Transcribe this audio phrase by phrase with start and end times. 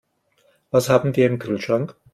[0.71, 1.95] Was haben wir im Kühlschrank?